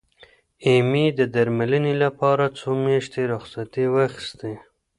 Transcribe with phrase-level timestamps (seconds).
[0.65, 4.53] ایمي د درملنې لپاره څو میاشتې رخصتي واخستې.